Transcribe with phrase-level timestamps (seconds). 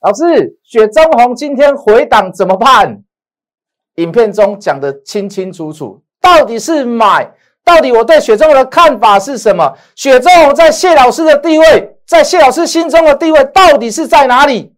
[0.00, 3.02] 老师，雪中红今天回档怎么办？
[3.96, 7.30] 影片中讲的清清楚楚，到底是买？
[7.62, 9.76] 到底我对雪中红的看法是什么？
[9.94, 14.74] 雪中红在谢老师的地位，在谢老师心中的地位到底是在哪里？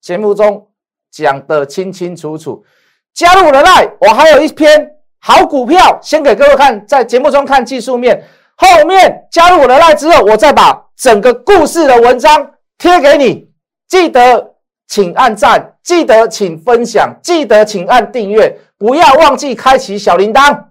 [0.00, 0.66] 节目中
[1.10, 2.64] 讲的清清楚楚。
[3.12, 8.24] 加入我的 line，我还有一篇好股票，先给各位看，在节目中看技术面，
[8.56, 13.46] 后面加入我的 line 之后，我再把整个故事的文章贴给你，
[13.86, 14.51] 记得。
[14.94, 20.64] 请按赞，记得请分享，记得请按订阅，不要忘记开启小铃铛。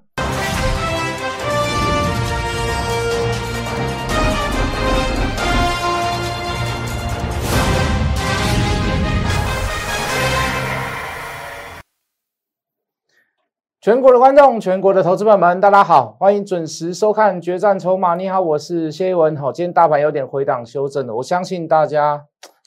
[13.82, 18.14] 全国的观众，全国的投资朋友们，大家好，欢迎准时收看《决战筹码》。
[18.16, 19.36] 你好，我是谢一文。
[19.36, 22.22] 好，今天大盘有点回档修正了，我相信大家。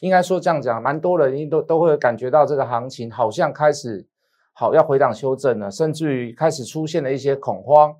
[0.04, 4.06] 应该说这样讲，蛮多人都都会感觉到这个行情好像开始
[4.52, 7.94] 好要回档修正了，甚至于开始出现了一些恐慌，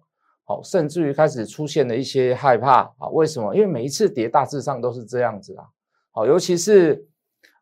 [0.45, 3.09] 好，甚至于开始出现了一些害怕啊？
[3.13, 3.55] 为什么？
[3.55, 5.65] 因为每一次跌大致上都是这样子啊，
[6.13, 7.07] 好，尤其是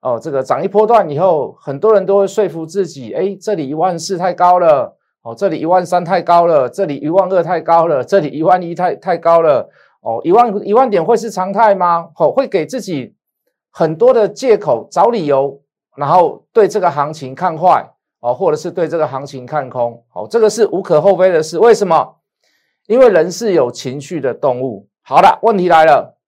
[0.00, 12.10] 哦这个涨一波段以后，很多人都会说服自己，哎，这里一万四太高了，哦，这里一万三太高了，这里一万二太高了，这里一万一太太高了，哦，一万一万点会是常态吗？
[12.16, 13.14] 好，会给自己。
[13.72, 15.60] 很多的借口找理由，
[15.96, 21.58] 然后对这个行情看坏哦，或者是对这个行情看空哦，这个是无可厚非的事。
[21.58, 22.16] 为什么？
[22.86, 24.86] 因为人是有情绪的动物。
[25.00, 26.18] 好的，问题来了，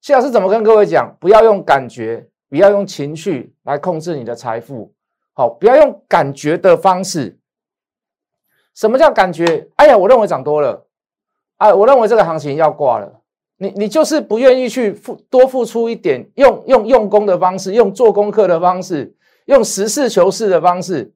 [0.00, 1.16] 谢老师怎么跟各位讲？
[1.18, 4.92] 不要用感觉，不要用情绪来控制你的财富。
[5.32, 7.38] 好，不要用感觉的方式。
[8.74, 9.68] 什么叫感觉？
[9.76, 10.86] 哎呀，我认为涨多了，
[11.56, 13.21] 哎，我认为这个行情要挂了。
[13.62, 21.14] 你你就是不愿意去付多付出一点，用用用功的方式，用做功课的方式，用实事求是的方式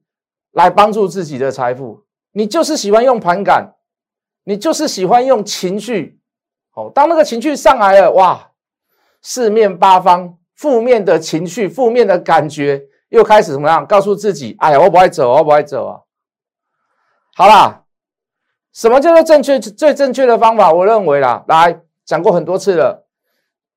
[0.53, 2.05] 来帮助自己的财富。
[2.31, 3.73] 你就是喜欢用盘感，
[4.45, 6.21] 你就是喜欢用情绪。
[6.73, 8.51] 哦，当那个情绪上来了，哇，
[9.21, 13.85] 四面八方负面的情绪、负面的感觉又开始怎么样？
[13.85, 15.99] 告诉自己，哎呀，我不爱走，我不爱走啊。
[17.35, 17.83] 好啦，
[18.71, 20.71] 什么叫做正确最正确的方法？
[20.71, 21.81] 我认为啦，来。
[22.07, 23.05] 讲过很多次了，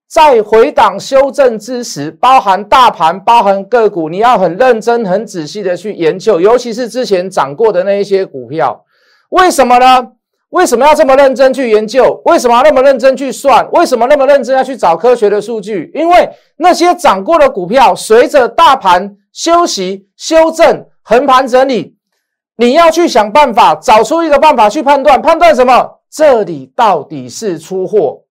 [0.09, 8.85] 在回档修正之时，包含大盘、包含个股，你要很认真、很仔细的去研究，尤其是之前涨过的那一些股票，
[9.31, 10.13] 为什么呢？
[10.51, 12.21] 为什么要这么认真去研究？
[12.25, 13.69] 为什么要那么认真去算？
[13.73, 15.91] 为什么那么认真要去找科学的数据？
[15.95, 21.97] 因为那些涨过的股票，随着大盘休息、修正、横盘整理，
[22.57, 26.00] 你要去想办法，找出一个办法去判断，判断什么？
[26.11, 28.25] 这里到底是出货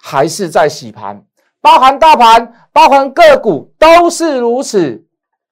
[0.00, 1.24] 还是在洗盘？
[1.60, 5.04] 包含大盘、包含个股都是如此。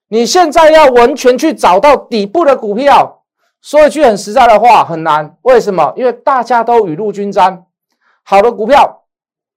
[0.07, 3.23] 你现在要完全去找到底部的股票，
[3.61, 5.37] 说一句很实在的话，很难。
[5.43, 5.93] 为什么？
[5.95, 7.65] 因为大家都雨露均沾。
[8.23, 9.03] 好的股票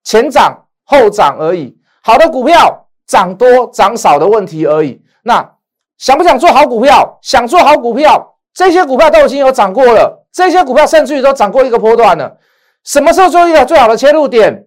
[0.05, 5.03] 前涨后涨而已，好的股票涨多涨少的问题而已。
[5.23, 5.55] 那
[5.97, 7.19] 想不想做好股票？
[7.23, 10.22] 想做好股票，这些股票都已经有涨过了。
[10.33, 12.39] 这些股票甚至于都涨过一个波段了，
[12.85, 14.67] 什么时候做一个最好的切入点？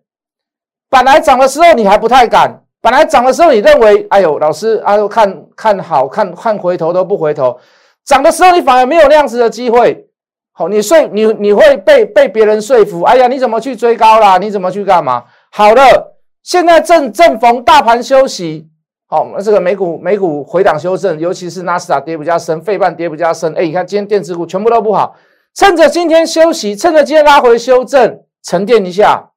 [0.89, 7.59] 本来涨的时候你还不太敢，本来涨的时候你认为，哎呦，老师啊，看看好看看回头都不回头，
[8.05, 10.07] 涨的时候你反而没有那样子的机会。
[10.53, 14.37] 好，你说你你会被被别人说服，哎呀，你怎么去追高啦？
[14.37, 15.23] 你怎么去干嘛？
[15.51, 18.69] 好了，现在正正逢大盘休息。
[19.07, 23.53] 好，那这个美股美股回档修正，尤其是纳斯达跌比较深，费半跌比较深。
[23.55, 25.15] 哎，你看今天电子股全部都不好。
[25.55, 29.31] 趁着今天休息，趁着今天拉回修正，沉淀一下，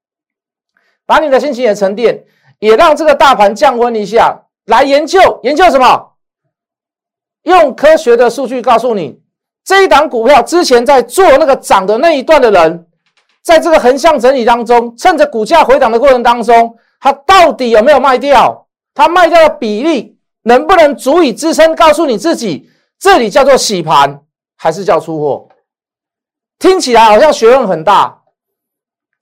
[1.07, 2.25] 把你的心情也沉淀，
[2.59, 4.43] 也让这个大盘降温一下。
[4.67, 6.11] 来研究研究什么？
[7.45, 9.21] 用科学的数据告诉你，
[9.65, 12.87] 这一档股票之前在做那个涨的那一段的人，
[13.41, 18.67] 在这个横向整理当中，趁着股价回档的过程当中，他到底有没有卖掉？
[18.93, 21.77] 他卖掉的比例能不能足以支撑？
[21.77, 24.21] 告诉你自己，这里叫做洗盘，
[24.57, 25.48] 还是叫出货？
[26.59, 28.23] 听起来好像学问很大，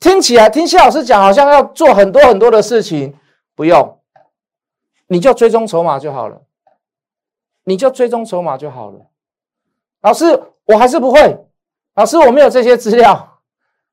[0.00, 3.14] 听起来听谢老师讲好像要做很多很多的事情，
[3.54, 4.00] 不用，
[5.08, 6.42] 你就追踪筹码就好了，
[7.64, 9.06] 你就追踪筹码就好了。
[10.00, 10.24] 老师，
[10.64, 11.46] 我还是不会，
[11.94, 13.40] 老师我没有这些资料，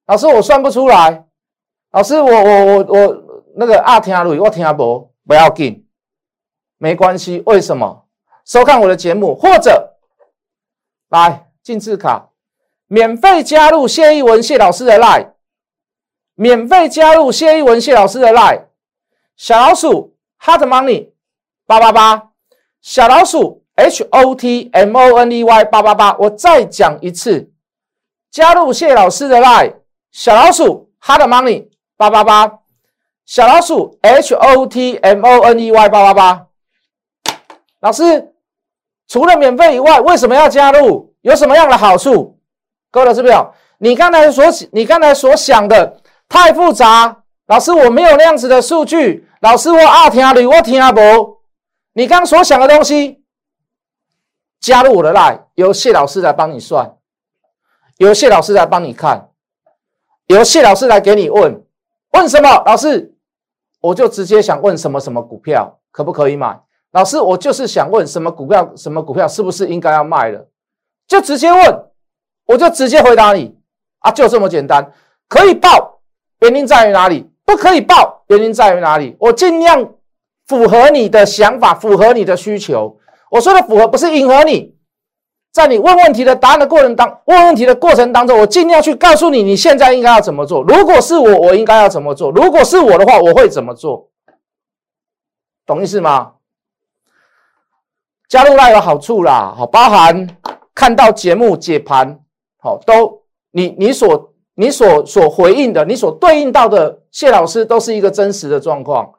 [0.05, 1.25] 老师我算不出来，
[1.91, 3.23] 老师我我我我
[3.55, 5.85] 那个阿听鲁我听不不要紧，
[6.77, 8.05] 没关系，为什么？
[8.45, 9.97] 收看我的节目或者
[11.09, 12.29] 来进字卡。
[12.93, 15.31] 免费加入谢一文谢老师的 line，
[16.35, 18.65] 免费加入谢一文谢老师的 line，
[19.35, 21.09] 小老鼠 hot money
[21.65, 22.29] 八八八，
[22.83, 26.15] 小老鼠 H O T M O N E Y 八八八。
[26.19, 27.49] 我再讲一次，
[28.29, 29.73] 加入谢老师的 line，
[30.11, 32.59] 小老鼠 Hard Money 八八八，
[33.25, 36.45] 小老鼠 H O T M O N E Y 八八八。
[37.79, 38.35] 老师，
[39.07, 41.15] 除了免费以外，为什么要加入？
[41.21, 42.37] 有什么样的好处？
[42.93, 45.99] 各位老师朋友，你刚才所你刚才所想的
[46.29, 47.23] 太复杂。
[47.47, 49.27] 老师，我没有那样子的数据。
[49.41, 51.39] 老师，我阿听你，我听不。
[51.93, 53.23] 你刚所想的东西，
[54.59, 56.95] 加入我的 line，由谢老师来帮你算，
[57.97, 59.31] 由谢老师来帮你看，
[60.27, 61.63] 由谢老师来给你问，
[62.11, 62.61] 问什么？
[62.63, 63.15] 老师，
[63.81, 66.61] 我就直接想问什么什么股票可不可以买？
[66.91, 70.47] 老师，我就是想问什么股票，什么股票是不是应该要卖了？
[71.07, 71.85] 就直接问，
[72.45, 73.55] 我就直接回答你
[73.99, 74.91] 啊，就这么简单。
[75.27, 75.99] 可以报，
[76.39, 77.29] 原因在于哪里？
[77.45, 79.15] 不可以报，原因在于哪里？
[79.19, 79.93] 我尽量
[80.47, 82.97] 符合你的想法，符合你的需求。
[83.31, 84.75] 我说的符合，不是迎合你。
[85.51, 90.63] 在你问问题的答案的过程当问问题的过程当中，我尽量去告诉你，你现在应该要怎么做。
[90.63, 92.31] 如果是我，我应该要怎么做？
[92.31, 94.09] 如果是我的话，我会怎么做？
[95.65, 96.33] 懂意思吗？
[98.27, 100.27] 加入那有好处啦，好，包含
[100.73, 102.19] 看到节目解盘，
[102.63, 103.21] 好，都
[103.51, 104.31] 你你所。
[104.55, 109.11] 你所所回应的，你所对应到的谢老师都是一个真实的状况。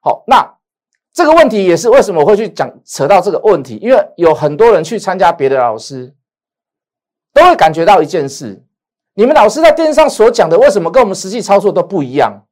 [0.00, 0.54] 好，那
[1.12, 3.78] 这个问题也是为什么会去讲扯到这个问题？
[3.82, 6.14] 因为有很多人去参加别的老师，
[7.34, 8.64] 都会感觉到一件事：
[9.12, 12.44] 你们老师在电视上所讲的，为什么跟我们实际操作都不一样？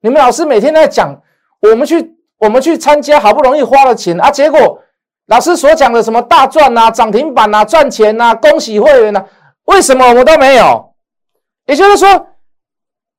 [0.00, 1.22] 你们老师每天在讲，
[1.60, 4.82] 我们去我们去参加，好不容易花了钱啊，结果
[5.26, 9.24] 老师所讲的什么大赚啊、涨停板啊、赚钱啊、恭喜会员啊，
[9.70, 10.94] 为什么我们都没有？
[11.66, 12.26] 也就是说，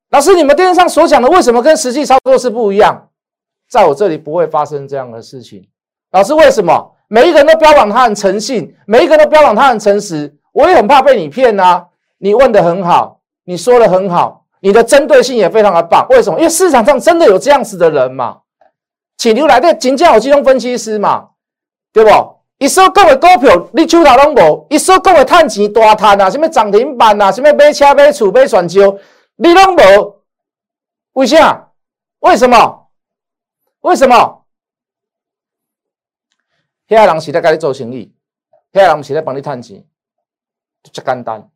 [0.09, 3.09] 老师，你们电视上所讲的为什么跟实际操作是不一样？
[3.69, 5.65] 在我这里不会发生这样的事情。
[6.12, 10.36] 老师，为什么每一个人都标榜他很诚信，每一个人都标榜他很诚实？
[10.51, 11.88] 我也很怕被你骗啊！
[12.18, 16.06] 你问的很好，你说的很好，你的针对性也非常的棒。
[16.09, 16.38] 为什么？
[16.38, 18.39] 因为市场上真的有这样子的人嘛？
[19.18, 21.30] 请牛来的金价有金融分析师嘛？
[21.94, 22.41] 对不？
[22.62, 28.96] 一所讲的股票，你手头拢无；一所讲的赚钱大赚啊，什么涨停板啊，什么买车买厝买船票，
[29.38, 30.22] 你拢无。
[31.13, 31.72] 为啥？
[32.19, 32.90] 为什么？
[33.80, 34.46] 为什么？
[36.88, 38.13] 遐人是在跟你做生意，
[38.72, 39.84] 遐人是在帮你赚钱，
[40.84, 41.50] 就简单。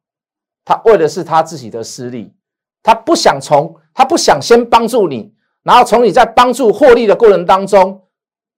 [0.63, 2.33] 他为的是他自己的私利，
[2.81, 5.31] 他不想从，他不想先帮助你，
[5.61, 8.01] 然后从你在帮助获利的过程当中。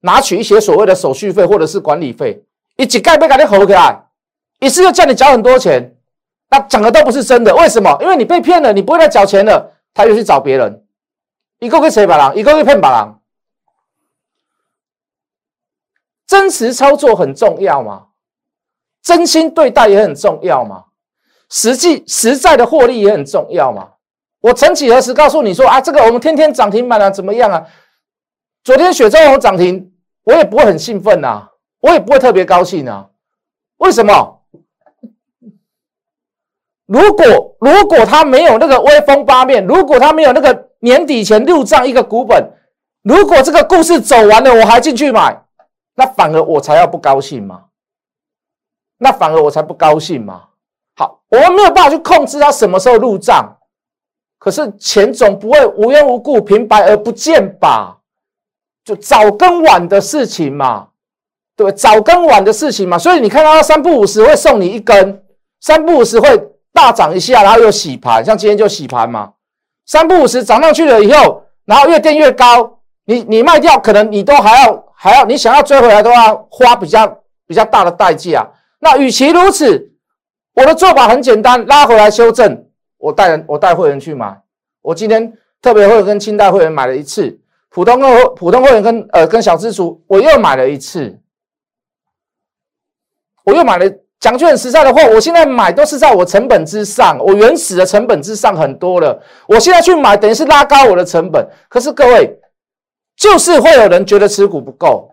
[0.01, 2.43] 拿取一些所谓的手续费或者是管理费，
[2.75, 4.05] 一几盖被给你吼起来，
[4.59, 5.95] 一次就叫你缴很多钱，
[6.49, 7.55] 那讲的都不是真的。
[7.55, 7.97] 为什么？
[8.01, 10.83] 因为你被骗了，你不会再缴钱了，他又去找别人，
[11.59, 13.15] 一个个谁把人，一个个骗把人。
[16.27, 18.07] 真实操作很重要嘛，
[19.01, 20.83] 真心对待也很重要嘛，
[21.49, 23.91] 实际实在的获利也很重要嘛。
[24.41, 27.65] 我曾几何时告诉你说啊，这个我们天天涨停板啊，怎么样啊？
[28.67, 29.93] 昨天雪中红涨停，
[30.25, 31.47] 我也不会很兴奋呐，
[31.79, 33.07] 我也不会特别高兴啊。
[33.77, 34.41] 为什么？
[36.85, 42.45] 如果如果他没有那个威风八面，如果他没有那个年底前入账一个股本，
[43.03, 45.45] 如果这个故事走完了，我还进去买，
[45.95, 47.67] 那反而我才要不高兴嘛。
[48.97, 50.43] 那反而我才不高兴嘛。
[50.97, 53.59] 好，我们没有办法去控制他什么时候入账，
[54.37, 57.96] 可是钱总不会无缘无故平白而不见吧？
[58.87, 60.87] 就早跟晚的事情嘛，
[61.57, 65.21] 对早跟晚的事情嘛，所以你看到三不五十会送你一根，
[65.59, 66.41] 三不五十会
[66.71, 69.33] 大涨一下，然后又洗盘，像今天就洗盘嘛。
[69.85, 77.05] 三不五十涨上去了以后，然后越垫越高，你你卖掉，可能你都还要还要，你想要追回来都要花比较
[77.45, 78.49] 比较大的代价。
[78.79, 79.91] 那与其如此，
[80.53, 82.65] 我的做法很简单，拉回来修正，
[82.99, 84.39] 我带人我带会员去买。
[84.81, 87.37] 我今天特别会跟清代会员买了一次。
[87.77, 91.15] 普通会普通会员跟呃跟小资族，我又买了一次，
[93.43, 93.85] 我又买了。
[94.19, 99.21] 讲句很实在的话，我现在买都是在我成本之上，我原始的成本之上很多了。
[99.47, 101.47] 我现在去买，等于是拉高我的成本。
[101.69, 102.39] 可是各位，
[103.15, 105.11] 就是会有人觉得持股不够。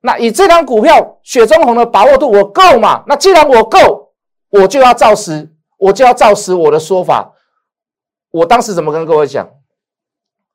[0.00, 3.04] 那以这张股票雪中红的把握度，我够嘛？
[3.06, 4.14] 那既然我够，
[4.48, 5.46] 我就要照实，
[5.76, 7.34] 我就要照实我的说法。
[8.30, 9.46] 我当时怎么跟各位讲？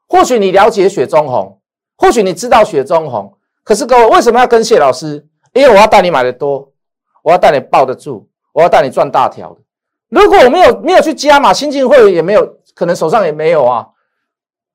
[0.07, 1.59] 或许你了解雪中红，
[1.97, 3.33] 或许你知道雪中红，
[3.63, 5.25] 可是各位为什么要跟谢老师？
[5.53, 6.71] 因为我要带你买的多，
[7.23, 9.57] 我要带你抱得住，我要带你赚大条的。
[10.09, 13.87] 如果我没有没有去加码，新进会员也没有，可能手上也没有啊。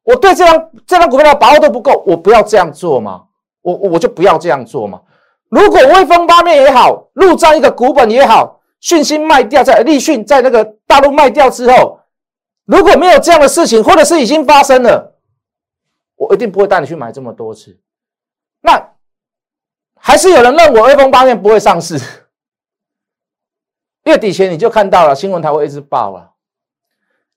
[0.02, 3.22] 我对这张这张股票的把握都不够，我不要这样做嘛？
[3.62, 5.00] 我我就不要这样做嘛。
[5.48, 12.00] 如果威风八面也好，入账一个股本也好，讯息卖掉，在立讯在那个大陆卖掉之后，
[12.66, 15.11] 如果没有这样的事情，或者是已经发生了，
[16.26, 17.78] 我一定不会带你去买这么多次。
[18.60, 18.94] 那
[19.96, 21.98] 还是有人认为威风八面不会上市，
[24.04, 26.34] 月底前你就看到了新闻台会一直报了，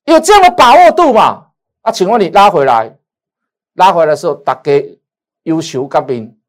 [0.06, 1.48] 有这样的把握度嘛？
[1.82, 2.98] 啊，请问你拉回来，
[3.74, 5.00] 拉回来的时候，大家
[5.44, 6.40] 优秀嘉宾。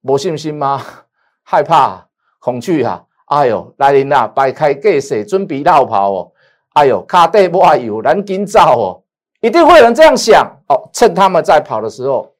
[0.00, 0.84] 没信心吗？
[1.42, 2.08] 害怕、
[2.38, 3.04] 恐惧啊！
[3.26, 6.32] 哎呦，来人啦，摆开架势，准备绕跑哦！
[6.74, 9.01] 哎呦，卡底不爱油，咱紧走哦！
[9.42, 10.88] 一定会有人这样想哦。
[10.94, 12.34] 趁他们在跑的时候，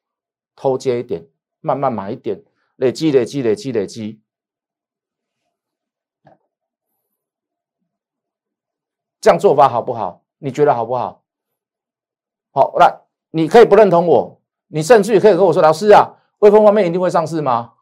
[0.57, 1.27] 偷接一点，
[1.61, 2.43] 慢慢买一点，
[2.77, 4.19] 累积、累积、累积、累积。
[9.21, 10.25] 这样做法好不好？
[10.39, 11.23] 你觉得好不好？
[12.53, 16.17] 好，来，你可以不认同我，你甚至也可以跟我说，老师啊。
[16.39, 17.75] 微风方面一定会上市吗？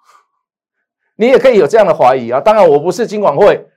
[1.17, 2.41] 你也可以有这样的怀疑啊！
[2.41, 3.71] 当然，我不是金管会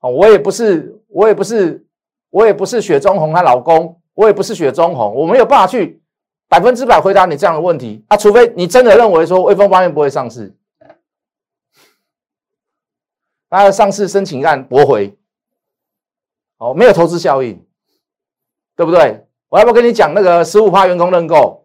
[0.00, 1.86] 啊，我也不是，我也不是，
[2.30, 5.98] 我也不是雪中红她老公，我也不是雪中红，我没有办法去
[6.46, 8.16] 百分之百回答你这样的问题啊！
[8.18, 10.54] 除非你真的认为说汇丰方面不会上市，
[13.48, 15.16] 那上市申请案驳回，
[16.58, 17.64] 哦，没有投资效应，
[18.76, 19.24] 对不对？
[19.48, 21.64] 我要不要跟你讲那个十五趴员工认购？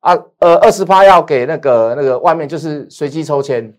[0.00, 3.76] 啊，呃，二十趴要给那个那个外面就是随机抽签，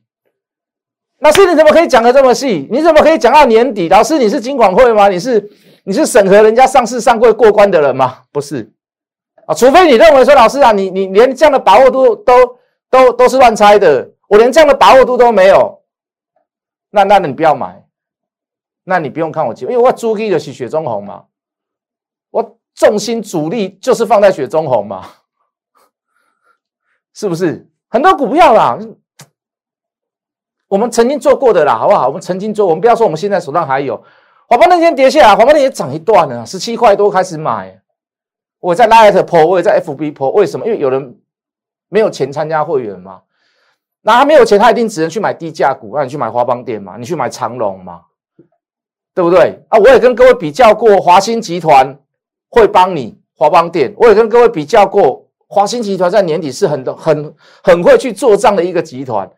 [1.18, 2.68] 那是你怎么可以讲的这么细？
[2.70, 3.90] 你怎么可以讲到年底？
[3.90, 5.10] 老师，你是金管会吗？
[5.10, 5.50] 你是
[5.84, 8.24] 你是审核人家上市上柜过关的人吗？
[8.32, 8.72] 不是
[9.46, 12.34] 啊，除非你认为说老师啊，你你连这样的把握度都
[12.90, 15.84] 都都是乱猜的，我连这样的把握度都没有，
[16.90, 17.86] 那那你不要买，
[18.86, 21.26] 那你不用看我节目，因为我主力的是雪中红嘛，
[22.32, 25.06] 我重心主力就是放在雪中红嘛。
[27.14, 28.80] 是不是很多股票啦？
[30.68, 32.08] 我们曾经做过的啦，好不好？
[32.08, 34.04] 我们曾经做，我们不要说我们现在手上还有。
[34.48, 37.80] 华邦那天跌下来，华邦那天涨一段了，十七块多开始买。
[38.60, 40.66] 我在 Light 破，我也在 FB 破，为什么？
[40.66, 41.18] 因为有人
[41.90, 43.22] 没有钱参加会员嘛。
[44.02, 45.94] 那他没有钱，他一定只能去买低价股。
[45.96, 46.96] 那你去买华邦店嘛？
[46.98, 48.02] 你去买长隆嘛？
[49.14, 49.64] 对不对？
[49.70, 51.98] 啊，我也跟各位比较过，华兴集团
[52.50, 55.26] 会帮你华邦店，我也跟各位比较过。
[55.48, 59.30] 华兴集团在年底是很很很会去做账的一个集团。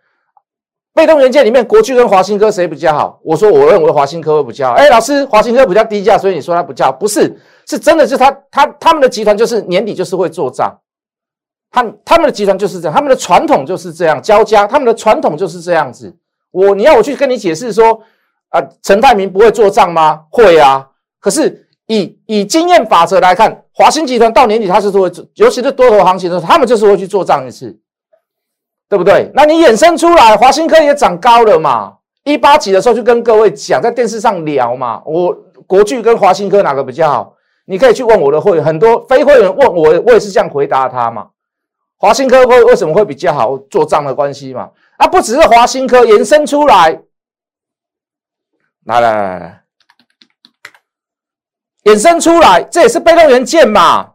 [0.96, 3.20] 被动元件里面，国巨跟华新科谁比较好？
[3.22, 4.76] 我说我认为华新科会比较好。
[4.76, 6.90] 哎，老师，华新科比较低价，所以你说它不叫？
[6.90, 7.38] 不是，
[7.68, 10.74] 是真的，是他他他们的集团就是年底就是会做账。
[11.70, 16.16] 他他们的集团就是这样，他们的传统就是这样，交加，他们的传统就是这样子。
[16.52, 18.02] 我你要我去跟你解释说
[18.50, 20.22] 啊，陈泰明不会做账吗？
[20.32, 20.88] 会啊，
[21.20, 21.64] 可是。
[21.88, 27.80] 以以经验法则来看，华兴集团到年底它是会，尤其是多头行情的时候，他们就是会去做账一次，
[28.88, 29.32] 对不对？
[29.34, 31.98] 那你衍生出来，华兴科也涨高了嘛？
[32.24, 35.02] 一八几的时候就跟各位讲，在电视上聊嘛。
[35.06, 35.34] 我
[35.68, 37.36] 国巨跟华兴科哪个比较好？
[37.66, 41.30] 你可以去问我的会员，很多非会员问我，我也是这样回答他嘛。
[41.98, 44.70] 华兴科会为什么会比较好做账的关系嘛？
[44.98, 47.02] 啊，不只是华兴科延伸出来，
[48.86, 49.64] 来来来来。
[51.86, 54.14] 衍生出来，这也是被动元件嘛？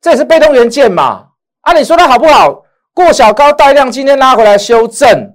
[0.00, 1.28] 这也是被动元件嘛？
[1.60, 2.64] 啊，你说它好不好？
[3.02, 5.34] 过小高带量，今天拉回来修正，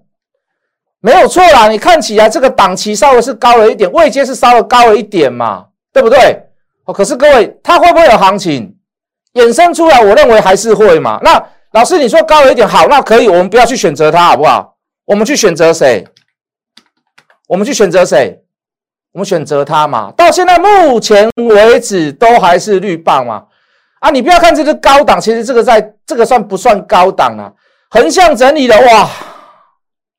[0.99, 1.67] 没有错啦。
[1.67, 6.41] 你看起来这个档期稍微是高了一点，位阶是稍微高了一点嘛，对不对？
[6.85, 8.75] 哦，可是各位，它会不会有行情？
[9.33, 11.19] 衍生出来，我认为还是会嘛。
[11.21, 11.43] 那
[11.73, 14.77] 老师你说高了一点，好，那可以，我们不要去选择它，好不好？
[15.05, 16.05] 我们去选择谁？
[17.47, 18.41] 我们去选择谁？
[19.11, 23.45] 我们选择它嘛，到现在目前为止都还是绿棒嘛。
[24.05, 27.51] 啊，你不要看这个高档，其实这个在这个算不算高档啊？
[27.89, 29.09] 横向整理的哇，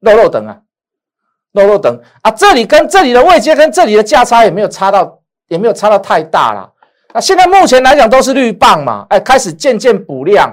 [0.01, 0.59] 肉肉等啊，
[1.53, 6.69] 肉肉等啊，这里跟这里的位阶跟这里的价差也没有差到，也没有差到太大了。
[7.15, 10.53] 那现在目前来讲都是绿棒嘛，哎，开始渐渐补量，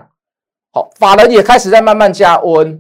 [0.72, 2.80] 好，法人也开始在慢慢加温，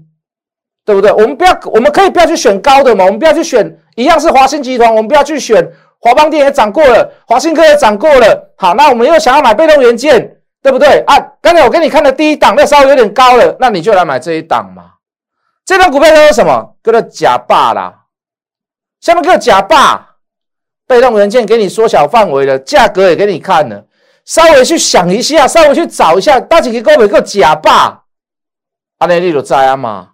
[0.85, 1.11] 对不对？
[1.13, 3.75] 我们不要，我们可以不要去选高的嘛，我们不要去选。
[3.95, 5.67] 一样是华兴集团，我们不要去选
[5.99, 8.53] 华邦电也涨过了，华兴科也涨过了。
[8.55, 11.19] 好，那我们又想要买被动元件，对不对啊？
[11.41, 14.93] 刚才我给你看的第一档，那稍微有点高了，那你就来买这一档嘛。
[15.65, 16.75] 这档股票叫做什么？
[16.81, 18.05] 叫做假霸啦。
[19.01, 20.15] 下面叫假霸，
[20.87, 23.85] 被动元件给你缩小范围了，价格也给你看了，
[24.23, 28.03] 稍微去想一下，稍微去找一下，大几个股票叫假霸，
[28.99, 30.11] 阿内利就在啊嘛，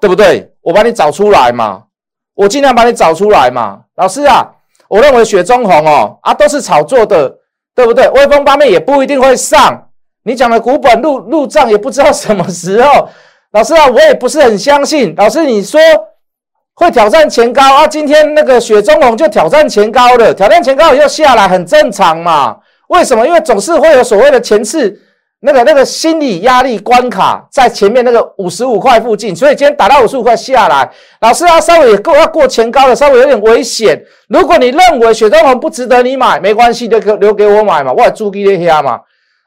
[0.00, 0.52] 对不对？
[0.62, 1.84] 我帮你找出来嘛。
[2.34, 4.50] 我尽量把你找出来嘛，老师啊，
[4.88, 7.32] 我认为雪中红哦啊都是炒作的，
[7.74, 8.08] 对不对？
[8.10, 9.88] 微风八面也不一定会上，
[10.24, 13.08] 你讲的股本入入账也不知道什么时候。
[13.52, 15.14] 老师啊，我也不是很相信。
[15.16, 15.80] 老师，你说
[16.74, 17.86] 会挑战前高啊？
[17.86, 22.56] 今天那个雪中龙就挑战前高了，挑战前高又下来，很正常嘛。
[22.88, 23.24] 为什么？
[23.26, 25.00] 因为总是会有所谓的前次
[25.44, 30.90] 那个那个心理压力关卡在前面那个五十五块附近，所以今天打到五十五块下来。
[31.20, 34.02] 老师啊，稍微也够要过前高了，稍微有点危险。
[34.28, 38.98] 如果你认为雪中红不值得你买，没关系，留给留给我买嘛，我也租给你下嘛。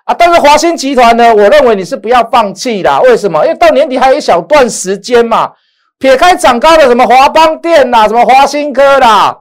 [0.05, 3.01] 啊，但是华兴集团呢，我认为你是不要放弃的。
[3.01, 3.43] 为什么？
[3.45, 5.51] 因为到年底还有一小段时间嘛。
[5.99, 9.35] 撇开涨高的什么华邦电啦，什么华兴科啦，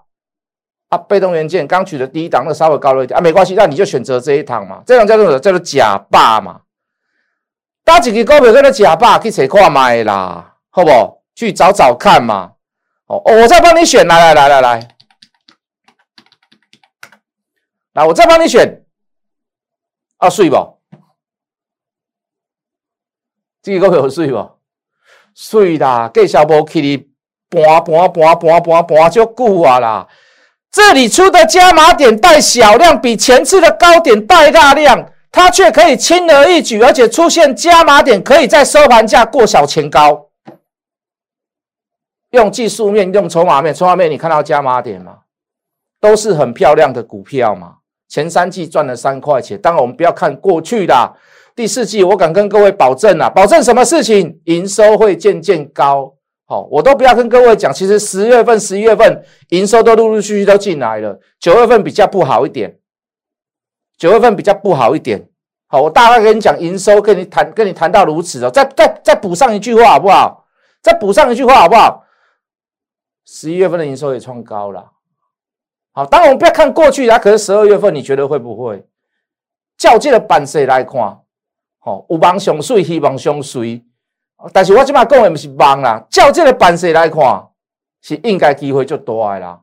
[0.88, 4.82] 啊，被动元件刚取的第一档，那稍微高了一点啊，没关系，那你就选择这一档嘛。
[4.86, 6.60] 这档叫做叫做假霸嘛。
[7.84, 11.22] 搭几个股票跟他假霸去找看卖啦，好不？
[11.34, 12.52] 去找找看嘛。
[13.06, 14.88] 哦，我再帮你选，来来来来来，
[17.92, 18.84] 来我再帮你选。
[20.18, 20.78] 啊，水不？
[23.62, 24.50] 这个有水不？
[25.34, 26.96] 水啦，计小波去你
[27.48, 30.08] 搬搬搬搬搬搬就久啊啦！
[30.70, 40.26] 这里出的加码点带小量，比前次的高点带大量，它却可以轻而易举，而且出现加码点可以在收盘价过小前高。
[42.32, 45.20] 用技术面，用筹码面，筹码面你看到加码点吗？
[45.98, 47.76] 都是很漂亮的股票嘛。
[48.08, 51.14] 前三季赚了三块钱，当然我们不要看过去的
[51.54, 54.38] 第四季，我敢跟各位保证啊，保证什么事情？
[54.44, 56.15] 营收会渐渐高。
[56.48, 62.78] 好，我都不要跟各位讲，其实十月份、十一月份营收都陆陆续续都进来了，九月份比较不好一点，
[63.98, 65.28] 九月份比较不好一点。
[65.66, 70.46] 好，我大概跟你讲营收，跟你谈，跟你谈到如此哦，再再再补上一句话好不好？
[70.80, 72.04] 再补上一句话好不好？
[73.24, 74.92] 十一月份的营收也创高了。
[75.90, 78.86] 好，当然我们不要看过去啊，可是十二月份你觉得会不会？
[79.76, 81.00] 较劲的板势来看，
[81.80, 83.84] 好，有望上水，希望上水。
[84.52, 87.20] 但是我即马讲的不是望啦，照这个板势来看，
[88.02, 89.60] 是应该机会就大的啦。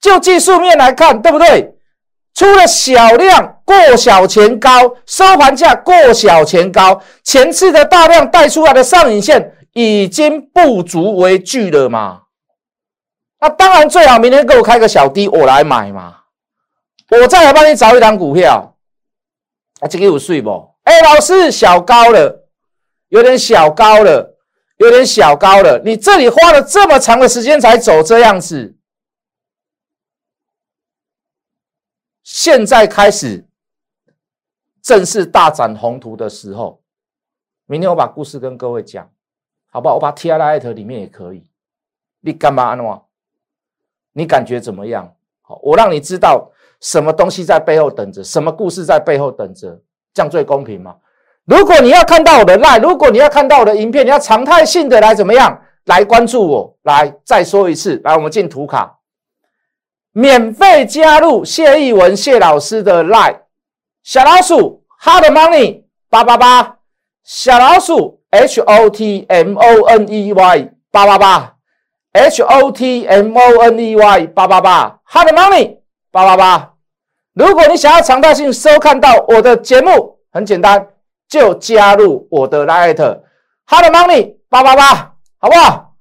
[0.00, 1.74] 就技术面来看，对不对？
[2.34, 12.22] 出了小量过小前高，收盘价过小前高，前次的大量带出来的上影线已经不足为惧了嘛？
[13.40, 16.14] 那当然最好明天给我开个小低，我来买嘛。
[17.10, 18.76] 我再来帮你找一张股票，
[19.80, 20.74] 啊，这个有税不？
[20.84, 22.47] 哎，老师小高了，
[23.08, 24.38] 有点小高了，
[24.76, 25.80] 有点小高了。
[25.84, 28.76] 你这里花了这么长的时间才走这样子，
[32.22, 33.46] 现在开始
[34.82, 36.82] 正式大展宏图的时候，
[37.66, 39.10] 明天我把故事跟各位讲，
[39.70, 39.94] 好不好？
[39.94, 41.48] 我把 T I 艾特里面也可以，
[42.20, 43.08] 你干嘛安诺？
[44.12, 45.14] 你感觉怎么样？
[45.42, 49.80] 好，我让你知道什么东西在背后等着，什么故事在背后等着，
[50.12, 50.98] 这样最公平吗？
[51.48, 55.58] 如果你要看到我的 line，如果你要看到我的影片，你要常态性的来怎么样？
[55.86, 56.76] 来关注我？
[56.82, 58.98] 来，再说一次，来，我们进图卡，
[60.12, 63.38] 免费加入谢逸文谢老师的 line，
[64.02, 66.76] 小老鼠 hard money 八八八，
[67.24, 71.54] 小老鼠 h o t m o n e y 八八八。
[72.12, 75.76] H O T M O N E Y 八八八，Hard Money
[76.10, 76.72] 八八八。
[77.34, 80.88] 如果你想要常态性收看到我的节目，很简单，
[81.28, 85.94] 就加入我的 Light Hard Money 八八八，好不好？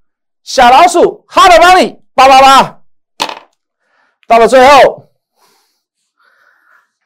[0.43, 2.81] 小老鼠 Hard Money 八八八。
[4.27, 5.03] 到了最后。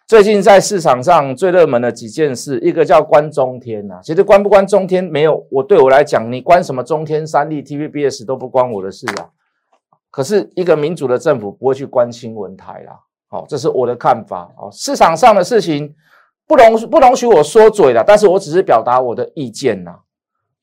[0.07, 4.01] 最近在市场上最热门的几件事，一个叫关中天呐。
[4.03, 9.29] 其实关不关中天没有，我对我来讲，你关什么中天、三立、TVBS 都不关我的事啊。
[10.10, 12.99] 可是一个民主的政府不会去关新闻台啦。
[13.29, 14.51] 好，这是我的看法。
[14.57, 15.95] 哦，市场上的事情
[16.51, 19.95] 不容不容许我说嘴了，但是我只是表达我的意见呐。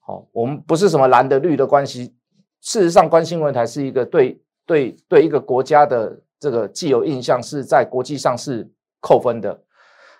[0.00, 2.14] 好，我们不是什么蓝的绿的关系。
[2.60, 8.70] 事实上，关新闻台是一个对对对一个国家的这个既有印象是在国际上是。
[9.00, 9.56] 扣分的，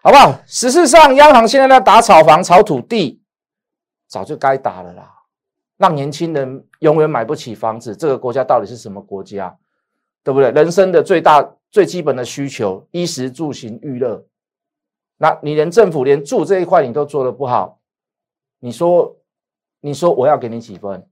[0.05, 0.41] 好不好？
[0.47, 3.21] 事实上，央行现在在打炒房、炒土地，
[4.07, 5.13] 早就该打了啦。
[5.77, 9.59] 让年轻人永远买不起房子，这个国家到底是什么国家？
[10.23, 10.53] 对不对？
[10.53, 14.25] 人生的最大、最基本的需求，衣食住行、娱乐，
[15.19, 17.79] 那你连政府连住这一块你都做的不好，
[18.61, 19.17] 你说，
[19.81, 21.07] 你说我要给你几分？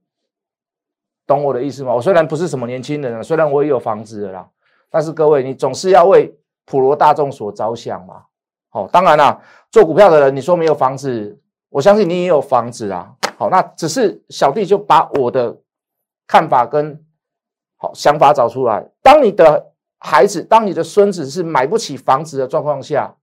[1.27, 1.93] 懂我的意思吗？
[1.93, 4.49] 我虽然不是什么年轻人，虽然我也有房子的啦，
[4.89, 6.35] 但是各位，你总是要为。
[6.69, 8.25] 普罗大众所着想嘛，
[8.67, 9.41] 好，当然啦，
[9.71, 11.39] 做股票的人，你说没有房子，
[11.69, 13.15] 我相信你也有房子啊。
[13.37, 15.61] 好，那只是小弟就把我的
[16.27, 17.01] 看法跟
[17.77, 18.85] 好想法找出来。
[19.01, 23.15] 当你的孩子，当你的孙子是买不起房子的状况下，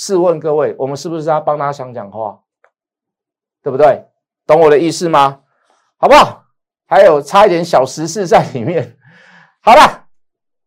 [0.00, 2.38] 试问各位，我们是不是要帮他想讲话？
[3.62, 4.02] 对不对？
[4.46, 5.40] 懂我的意思吗？
[5.98, 6.42] 好不好？
[6.86, 8.96] 还有差一点小时事在里面。
[9.60, 10.06] 好了，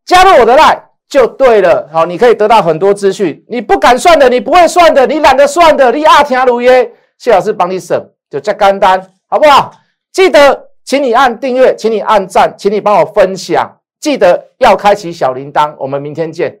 [0.04, 1.90] 加入我的 line 就对了。
[1.92, 3.44] 好，你可以得到很多资讯。
[3.48, 9.72] 你不敢算的，你不会算的，你懒得算的，你阿听如耶，谢老师帮你省，就这干单，好不好？
[10.12, 13.80] 记得，请你按订阅，请你按赞，请你帮我分享。
[13.98, 15.74] 记得要开启小铃铛。
[15.80, 16.60] 我们明天见。